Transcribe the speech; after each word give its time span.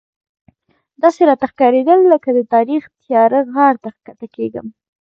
داسې 1.01 1.21
راته 1.29 1.45
ښکارېدل 1.51 1.99
لکه 2.13 2.29
د 2.37 2.39
تاریخ 2.53 2.83
تیاره 3.01 3.39
غار 3.53 3.75
ته 3.83 3.89
ښکته 3.95 4.27
کېږم. 4.35 4.65